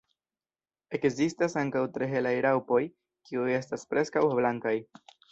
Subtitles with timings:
[0.97, 2.79] Ekzistas ankaŭ tre helaj raŭpoj,
[3.29, 4.73] kiuj estas preskaŭ blankaj.